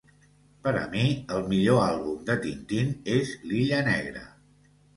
[0.61, 1.03] Per a mi,
[1.35, 4.29] el millor àlbum de Tintín és l'illa negra